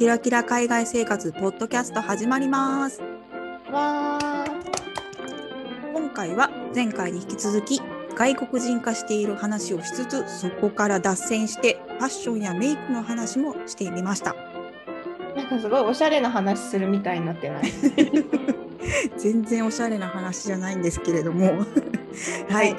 [0.00, 3.02] キラキラ海外生活ポッドキャスト始まります。
[3.70, 5.92] わー。
[5.92, 7.82] 今回は前回に引き続き
[8.16, 14.34] 外国人化している話をしつつそこから脱線してファッションやメイクの話もしてみました。
[15.36, 17.62] なんかすごいおしゃれな話するみたいになってない？
[19.18, 21.66] 全然おしゃれな話じゃないんですけれども。
[22.48, 22.74] はい、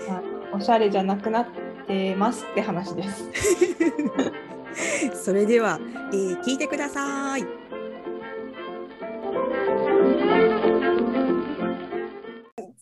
[0.51, 1.46] おしゃれじゃなくなっ
[1.86, 3.29] てますって話です。
[5.21, 5.80] それでは、
[6.11, 7.46] えー聞いてください。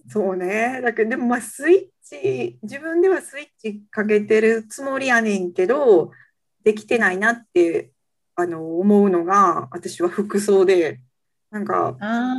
[0.08, 0.80] そうね。
[0.82, 6.12] だけど、でもまあスイッチ、自分ではスイッチかけてるつもりやねんけど、
[6.64, 7.92] できてないなって
[8.36, 11.02] あの思うのが、私は服装で、
[11.52, 12.36] なんか、あ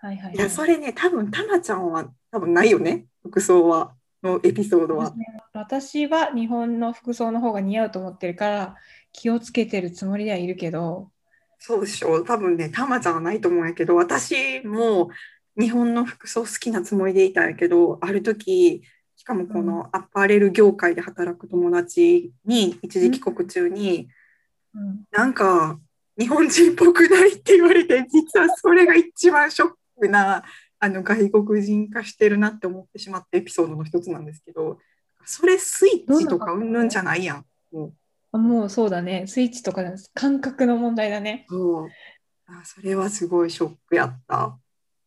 [0.00, 0.38] あ、はいはい、い。
[0.38, 5.12] や、それね、多分たまちゃんは多分ないよね、服装は、のエピソードは。
[5.52, 8.76] 私は日本の服装の方が似合うと思ってるから
[9.12, 11.10] 気をつけてるつもりではいるけど、
[11.58, 12.24] そうでしょ。
[12.24, 15.10] 多分ね、たまちゃんはないと思うんやけど、私も
[15.56, 18.82] 日本の服装好きなつもりでいたんやけど、ある時、
[19.16, 24.08] しかもこのアパレル業界で働く友達に一時帰国中に、
[24.74, 25.78] うん、なんか
[26.18, 30.42] 日本人っぽくないって言われて、実はそれが一番ショックな
[30.80, 34.78] あの外国人化してるなって思ってしまったエピソードの一つなんですけど、
[35.24, 37.44] それスイッチとかうんぬんじゃないやん。
[37.70, 38.01] もうあ
[38.38, 39.82] もうそうだね、スイッチとか
[40.14, 41.46] 感覚の問題だね。
[41.48, 41.88] そう
[42.46, 44.58] あそれはすごいショックやった。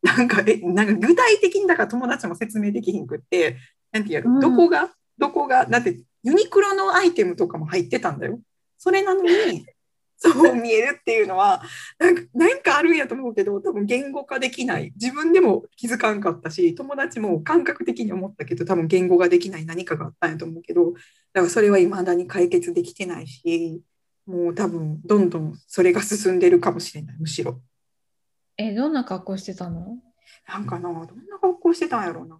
[0.01, 3.57] なんかえなんか具体的にだから友達も説明できひんくって、
[3.91, 8.39] なんてやろ、うんどこがどこがだってユニクロのアイテムとかも入ってたんだよ。
[8.77, 9.65] それなのに
[10.17, 11.61] そう見えるっていうのは
[11.99, 23.81] なんかなんかあるんやと思うけど多分言語化できない自分でも気づかんかったし友達も感覚的に思ったけど多分言語ができない何かがあったんやと思うけどだからそれは未だに解決できてないし
[24.25, 27.61] もう多分どんどんそれが進んでるかもしれないむしろ。
[28.57, 29.99] え、どんな格好してたの？
[30.47, 32.39] なんかな、どんな格好してたんやろうな。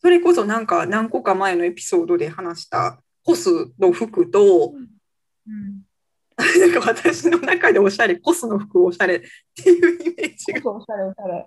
[0.00, 4.88] それこそなんか何個か前のエピソードで話したコスの服と、うん、
[6.60, 9.20] なんか私の中でおしゃれ、コスの服おしゃれっ
[9.54, 10.70] ていうイメージが。
[10.72, 11.34] おしゃれおしゃれ。
[11.34, 11.38] う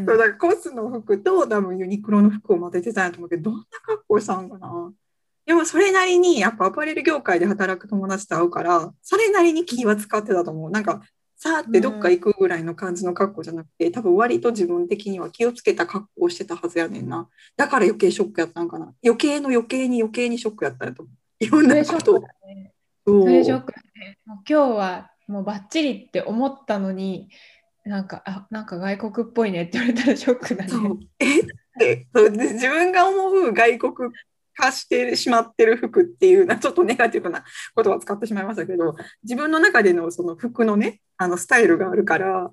[0.00, 4.92] んそうだからコスの服と多分ユニクロの服を混ぜてたんやと思うけど、どんな格好したんかな。
[5.46, 10.70] でもそれなりにやっぱアパレル業界で働く友達と会うから、それなりに気は使ってたと思う。
[10.70, 11.02] なんか
[11.36, 17.28] さーってどっか行くぐらいの感じの格好じゃなくて、多分割と自分的には気をつけた格好をしてたはずやねんな。
[17.56, 18.94] だから余計ショックやったんかな。
[19.04, 21.44] 余計の余計に余計にショックやったんやと思う。
[21.44, 22.72] いろんそなことれショックだね。
[23.04, 23.71] そうそれショックだね。
[24.24, 27.28] もう今日はもうバッチリって思ったのに、
[27.84, 30.72] なんか、あ、なんか外国っぽいねって言われたらショックだね。
[31.18, 31.40] え？
[31.40, 33.94] って自分が思う外国
[34.54, 42.52] 化してしまってる服っていうなちょっとネガティブな 言葉を使ってしまいましたけど自分の中でのその服のねあのスタイルがあるから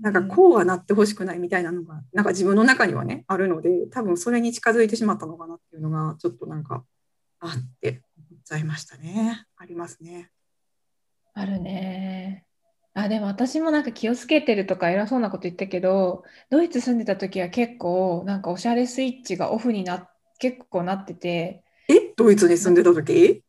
[0.00, 6.84] なんかこうはなってほしくないみたいなのがなんか自分の中にはねあるので多分それに近づいてしまったのかなっていうのがちょっとなんか
[7.40, 10.30] あって思っちゃいましたねありますね。
[11.38, 12.46] あるね。
[12.94, 20.08] あ、でも私もなんか気をつけてるとか偉そうなこと言ったけど、ドイツ住んでた時は結構なんかおしゃれスイッチがオフにな
[20.38, 22.14] 結構なってて、え？
[22.16, 23.42] ドイツに住んでた時？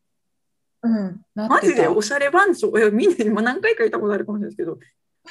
[0.83, 1.61] うん、マ。
[1.61, 4.77] ジでおしゃれ番長、いやみんな今何回か言ったことあるかもしれないですけど、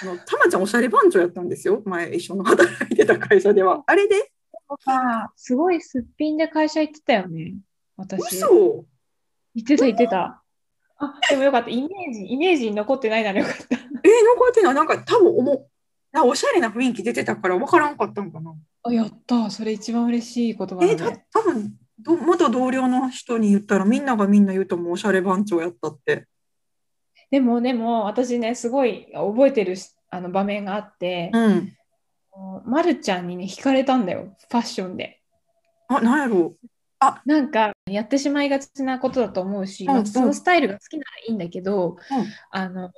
[0.01, 3.85] あのたまちゃんおしゃれ番長やったんですよ、前一緒の働いてた会社では。
[3.87, 4.33] あれで？
[4.87, 7.57] あすごいすっぴんで会社行ってたよね。
[7.99, 8.37] 私。
[8.37, 8.87] 嘘
[9.55, 10.43] 言ってた言ってた。
[10.99, 11.71] あ、でもよかった。
[11.71, 13.63] イメージ、イメージに残ってないならよかった。
[13.63, 15.69] えー、残ってないなんか多分思う。
[16.13, 18.55] なおしゃれな雰囲気出てたから分からんかったんかな。
[18.85, 19.51] あ、やった。
[19.51, 21.27] それ一番嬉しい言葉だえー、たね。
[21.33, 26.27] 多分ど元同僚の人に言ったらみんながみんな言うともうおしゃれ番長やったって。
[27.31, 31.73] でも、でも、私ね、すごい覚えてるしあの場面があって、うん。
[32.65, 34.37] まるちゃんにね、惹かれたんだよ。
[34.49, 35.21] ファッションで。
[35.89, 36.69] あ、なんやろう。
[37.25, 41.97] なんか、やってしまいがちなことだと思うし、うんまあそのスタイルが好きならいいんだけど、
[42.51, 42.91] あの、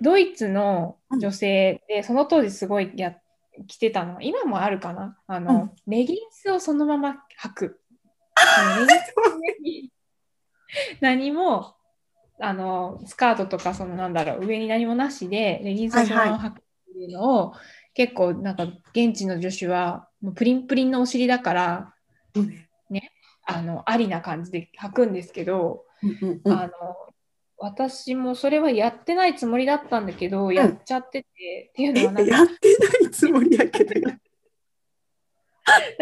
[0.00, 3.16] ドイツの女性で、その当時すごいや
[3.68, 5.16] 着てたのは、今もあるかな？
[5.26, 7.80] あの、レギンスをそのまま履く。
[11.00, 11.74] 何も
[12.40, 17.54] あのスカートとかそのなんだろう上に何もなしでレギンスをそのまま履くっていうのを、
[17.94, 18.64] 結構なんか
[18.94, 21.94] 現地の女子はもうプリンプリンのお尻だから
[22.34, 22.68] そうね
[23.44, 26.72] あのありな感じで履くんですけど、うんうんうんあの
[27.64, 34.00] 私もそれはやってないつもりだったんだけど、やっちゃっててっていうのはなんかえやってないつもりやけど。
[34.00, 34.08] な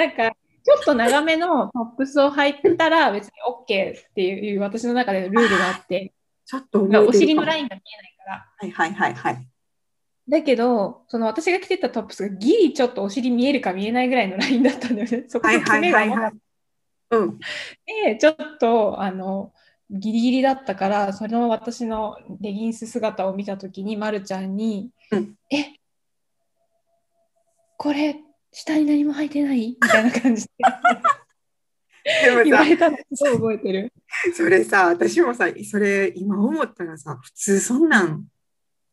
[0.07, 0.31] んか
[0.65, 6.15] ちょっと長めのトップスを履いたら別に OK っていう私の中でのルールがあって
[6.47, 8.47] ちょっとまあお尻のラインが見えないから。
[8.57, 9.47] はいはいはいはい。
[10.29, 15.25] だけど、その私が着てたトップスがギリちょっとお尻見えるか見えないぐらいのラインだったんだよね。
[15.29, 16.33] そこはいはいの爪がはいはい。
[17.11, 17.39] うん。
[18.05, 19.53] で、ちょっと、あの、
[19.91, 25.75] ギリギリだったから、その私のレギンス姿を見たときに、まるちゃんに、うんえ、
[27.77, 28.17] これ、
[28.53, 29.77] 下に何も履いてない？
[29.83, 30.51] みたいな感じで
[32.45, 33.93] 言われた覚えてる。
[34.35, 38.25] それさ、私もさ、それ今思ったらさ、普通そんなん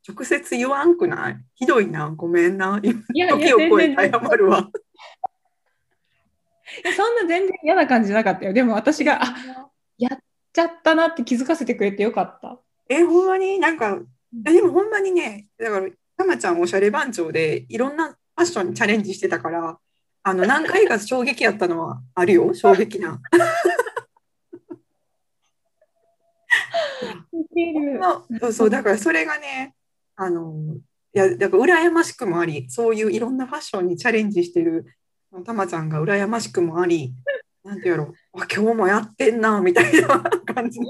[0.08, 1.38] 直接言わんくない？
[1.56, 2.80] ひどいな、ごめんな。
[2.80, 2.94] 時
[3.54, 4.70] を超え然て謝るわ。
[6.96, 8.54] そんな全然嫌な感じじゃなかったよ。
[8.54, 9.36] でも私が、あ、
[9.98, 10.20] やっ
[10.54, 12.60] ちゃったなって気づかせてくれてよかった。
[12.90, 13.60] え、ほんまに？
[13.60, 14.00] なんか、
[14.46, 15.88] えでもほんまにね、だから、
[16.18, 19.78] たまちゃんおしゃれ番長でいろんなファッションにチャレンジしてたから、
[20.24, 23.20] あの、 何回か衝撃やったのはあるよ、衝撃な。
[28.40, 29.74] そう そう、だからそれがね、
[30.16, 30.78] あの、
[31.14, 34.86] いや、だから羨ましくもあり、そういういろんなファッションにチャレンジしてる
[35.44, 37.14] たまちゃんが羨ましくもあり、
[37.64, 40.88] なんていうやろ、あ今日もやってんな、みたいな感じの、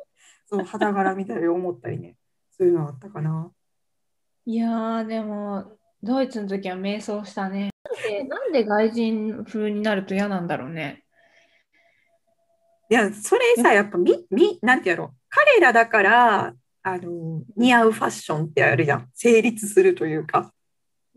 [0.46, 2.16] そう、肌柄みたいに思ったりね、
[2.50, 3.50] そういうのあったかな。
[4.46, 7.70] いやー、でも、ドイツの時は迷走したね。
[7.84, 11.04] なんでなんで外人風になると嫌なんだろうね。
[12.88, 19.08] いや、それさ、やっぱみ、み、なんてやろ、彼らだから、あの、似合うファッションってあるじゃん。
[19.14, 20.52] 成立するというか。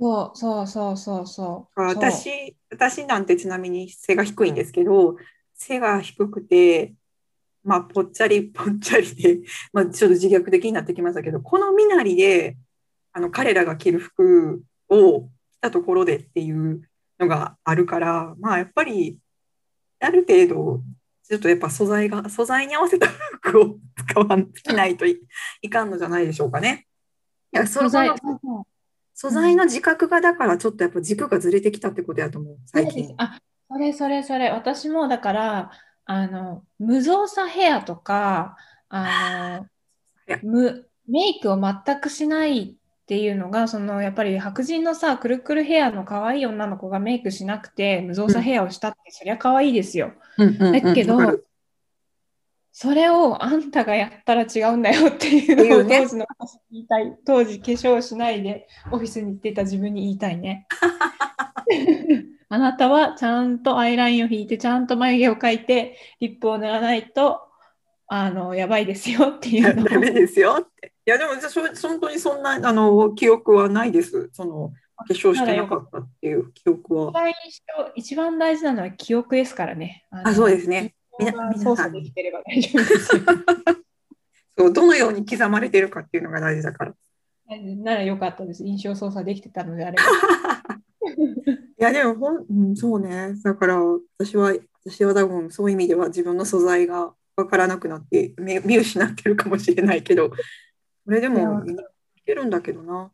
[0.04, 1.74] そうそうそうそうそう。
[1.76, 5.16] そう私、私なんてちなみに背が低いんですけど、
[5.54, 6.94] 背が低くて、
[7.64, 9.40] まあ、ぽっちゃり ぽっちゃりで、
[9.72, 12.58] まあ、ちょっと自虐的になってきましたけど、この身なりで、
[13.14, 15.30] あの、彼らが着る服を着
[15.62, 16.82] たところでっていう
[17.18, 19.20] のがあるから、まあ、やっぱり、
[20.02, 20.84] ある程度、
[21.24, 24.38] ちょっとやっぱ素材が、素材に合わせた服を 使わ
[24.76, 25.22] ないとい
[25.62, 26.88] いかんのじゃないでしょうかね。
[27.54, 28.10] いや、その素材
[29.14, 33.14] 素材の自覚がだからちょっとやっぱ軸がずれてきたってことやと思う、最近。
[33.18, 33.40] あ、
[33.70, 34.50] それそれそれ。
[34.50, 35.72] 私もだから、
[36.06, 38.58] あの、無造作ヘアとか、
[38.90, 39.62] あ
[40.28, 50.14] の、無、メイクを全くしないっていうのが、その、やっぱり白人のさ、くるくるヘアの可愛い女の子がメイクしなくて、無造作ヘアをしたって、そりゃ可愛いですよ。
[50.38, 51.48] だけどわかる
[52.76, 57.18] それをあんたがやったら違うんだよっていうのを当時の私に言いたい。
[57.24, 60.66] 当時化粧しないでオフィスに行っていた自分に言いたいね。
[62.50, 67.42] あなたはちゃんとアイラインを引いて、ちゃんと眉毛を描いて、リップを塗らないと、
[68.08, 70.94] あの、やばいですよっていうのをダメですよって。
[71.06, 74.30] いや、でも、じゃあそ本当にそんな、あの、記憶はないです。
[74.34, 77.14] その、化粧してなかったっていう記憶は。
[77.96, 80.06] 一番大事なのは記憶ですからね。
[80.12, 80.96] あ、そうですね。
[81.58, 83.22] 操作できてれば大丈夫ですよ。
[84.58, 86.94] そう、どのように刻まれてるかっていうのが大事だから。
[87.56, 88.64] いならよかったです。
[88.64, 90.04] 印象操作できてたのであれば。
[91.84, 93.34] や、でもほん、うん、そうね。
[93.44, 93.78] だから、
[94.18, 94.54] 私は、
[94.86, 100.32] 私は多分、そういう意味では自分の素材がわからなくなって、見見失ってるかもしれないけど、
[101.06, 101.64] それでも、
[102.16, 103.12] いけるんだけどな。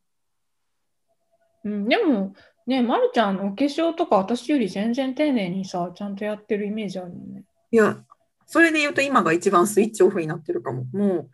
[1.63, 2.34] うん、でも、
[2.68, 7.44] ね、まるちゃん、お化粧とか私より全然丁寧にさ、ちゃんとやってるイメージあるもんね。
[7.72, 8.04] いや、
[8.46, 10.86] それで言うと今が一番スイッチオフになってるかも。
[10.92, 11.30] もう、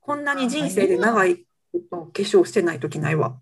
[0.00, 3.40] こんなに人生で長いこと化粧してない時ないわ。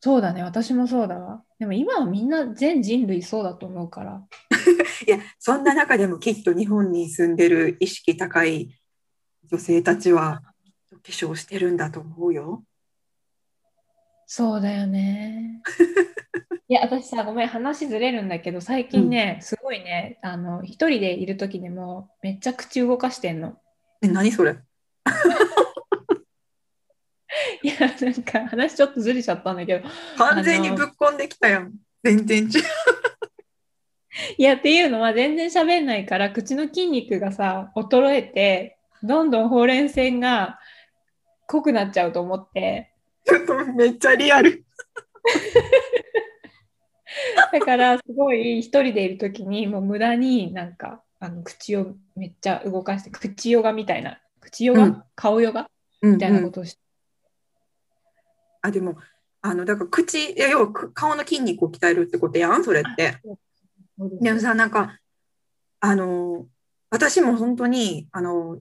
[0.00, 1.44] そうだね、私もそうだわ。
[1.58, 4.26] でも今はみんな全人類そうだと思うから。
[5.06, 8.80] いや、そんな中でもきっと日本に住んでる意識高い
[9.44, 10.42] 女性たちは
[10.90, 12.64] 化粧してるんだと思うよ。
[14.26, 15.60] そうだよね。
[16.68, 23.56] いや、私さ、ごめん、話ずれるんだけど、最近ね、すごいね、あの、一人でいる時でも、めっちゃ口動かしてんの。
[24.02, 24.56] え、何それ？
[27.62, 31.72] いや、なんか話ちょっとずれちゃったんだけど、完全にぶっこんできたやん。
[32.02, 32.48] 全然違う。
[34.36, 40.58] いや、っていうのは全然喋んないから、口の筋肉がさ、衰えて、どんどんほうれん線が
[41.46, 42.92] 濃くなっちゃうと思って、
[43.24, 44.64] ちょっとめっちゃリアル。
[47.52, 55.02] だからすごい一人でいる時に、もう無駄になんか、あの口をめっちゃ動かして、口ヨガみたいな、口ヨガ、うん。
[55.14, 55.70] 顔ヨガ？
[56.02, 56.80] みみたいなことをして、
[58.62, 58.96] あ、でも、
[59.42, 63.18] あの、だから口、いや、要はく顔の筋肉を鍛えるってことやん、それって。
[64.20, 64.98] でもさ、なんか、
[65.80, 66.46] あの、
[66.90, 68.60] 私も本当に、あの、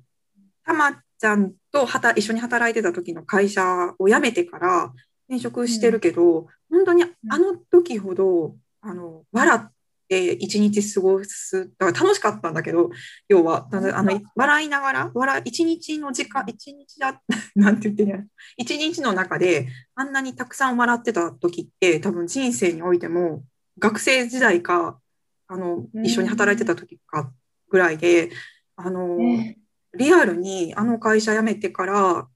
[0.66, 3.64] たまちゃんと働一緒に働いてた時の会社
[4.00, 4.94] を辞めてから
[5.28, 9.72] 転職してるけど、本当にあの時ほど、あの、笑っ
[10.10, 11.72] で一日過ごす。
[11.78, 12.90] だから楽しかったんだけど、
[13.30, 17.22] 要は、あの笑いながら、笑一日の時間、一日だ、
[17.56, 18.18] なんて言ってんや
[18.58, 23.44] 一日の中であんなにたくさん笑ってた時って、多分人生においても、
[23.78, 25.00] 学生時代か、
[25.48, 27.32] あの、一緒に働いてた時か
[27.70, 28.32] ぐらいで、
[28.76, 29.58] あの、ね
[29.96, 32.28] リアルにあの会社辞めてから、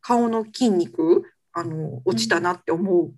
[0.00, 3.14] 顔の筋肉、あの、落ちたなって思う。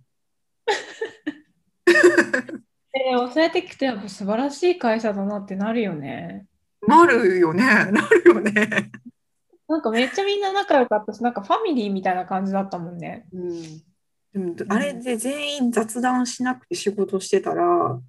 [2.94, 6.46] えー、そうやって聞くとやっぱ素晴らしい会社だなってなるよね。
[6.86, 7.64] なるよね。
[7.64, 8.90] なるよね。
[9.68, 13.26] なんかめっちゃみんな仲良かったし、なんかファミリーみたいな感じだったもんね。
[13.32, 14.56] うん。
[14.56, 18.02] でも、あれで全員雑談しなくて仕事してたら、も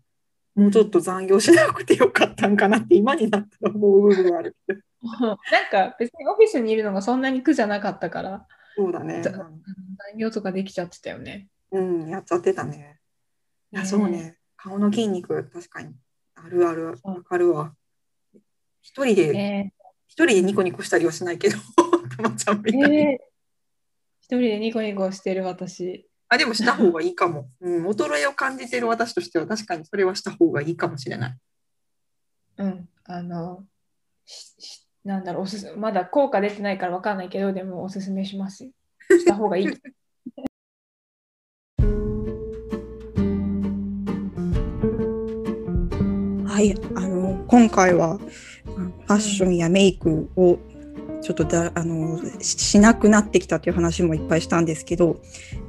[0.55, 4.55] うちょっと残業しなくてよかったんかなって今になったら思う部分ある。
[5.01, 5.37] なん
[5.71, 9.21] か別にオフィスにいるのがそんなに苦じゃなかったから、そうだね。
[9.21, 9.49] ざ残
[10.17, 11.47] 業とかできちゃってたよね。
[11.71, 12.99] うん、やっちゃってたね。
[13.71, 14.37] いや、ねそうね。
[14.55, 15.93] 顔の筋肉、確かに。
[16.35, 17.73] あるある、わかるわ。
[18.81, 19.73] 一人で、ね
[20.07, 21.57] 一人でニコニコしたりはしないけど、
[22.15, 22.97] たまちゃんみたいに。
[22.97, 23.27] えー
[24.27, 26.05] 一人でニコニコしてる私。
[26.27, 27.49] あ、でもした方がいいかも。
[27.61, 31.37] うん、衰えを感じてる私としては確かにそれはした方がいいかもしれない。
[32.57, 33.63] うん、あの、
[35.05, 38.71] なんだろう、おすすまだ効果出てないからわかんないけど、でもおすすめしますよ。
[39.09, 39.67] した方がいい。
[46.67, 50.59] い、あの今回はファッションやメイクを
[51.21, 55.19] ちょっとだあのししなくなってきたという話もいっぱいしたんですけど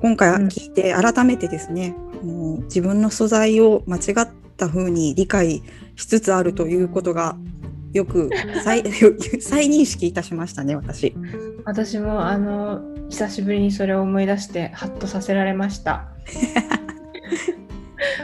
[0.01, 5.63] 今回は聞いて改めてですね、あの自分の素材を間違った風に理解
[5.97, 7.37] しつつあるということが
[7.93, 8.31] よく
[8.63, 8.83] 再
[9.41, 11.15] 再認識いたしましたね私。
[11.65, 16.09] 私もあの久しぶりにそれを思い出してハッとさせられました。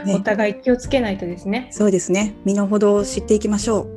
[0.05, 1.69] ね、お互い気をつけないとですね。
[1.71, 2.35] そうですね。
[2.45, 3.95] 身の程を知っていきましょう。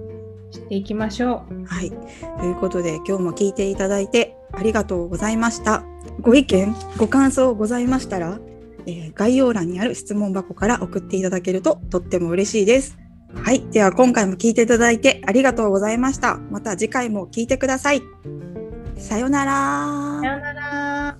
[0.50, 1.66] 知っていきましょう。
[1.66, 1.90] はい。
[1.90, 5.84] ということで、今日も聞いていただいてありがとうございました。
[6.20, 8.38] ご意見、ご感想ございましたら、
[8.86, 12.98] えー、概要欄にある質問箱から送っていただけるととっても嬉しいです。
[13.34, 13.60] はい。
[13.70, 16.38] では、今回も聞いていただいてありがとうございました。
[16.50, 18.02] また次回も聞いてください。
[18.96, 20.20] さよなら。
[20.22, 21.18] さよなら。